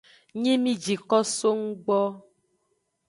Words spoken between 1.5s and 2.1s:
nggbo.